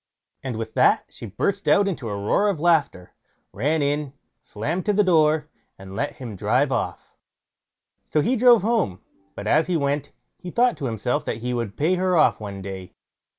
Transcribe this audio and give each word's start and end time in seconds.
And 0.41 0.57
with 0.57 0.73
that 0.73 1.05
she 1.09 1.27
burst 1.27 1.67
out 1.67 1.87
into 1.87 2.09
a 2.09 2.17
roar 2.17 2.49
of 2.49 2.59
laughter, 2.59 3.13
ran 3.53 3.83
in, 3.83 4.13
slammed 4.41 4.83
to 4.87 4.93
the 4.93 5.03
door, 5.03 5.47
and 5.77 5.95
let 5.95 6.15
him 6.15 6.35
drive 6.35 6.71
off. 6.71 7.15
So 8.05 8.21
he 8.21 8.35
drove 8.35 8.63
home; 8.63 9.03
but 9.35 9.45
as 9.45 9.67
he 9.67 9.77
went, 9.77 10.11
he 10.39 10.49
thought 10.49 10.75
to 10.77 10.85
himself 10.85 11.23
that 11.25 11.37
he 11.45 11.53
would 11.53 11.77
pay 11.77 11.93
her 11.97 12.17
off 12.17 12.39
one 12.39 12.63
day. 12.63 12.93